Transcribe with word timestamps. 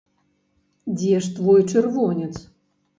Дзе 0.97 1.15
ж 1.27 1.37
твой 1.37 1.61
чырвонец? 1.71 2.35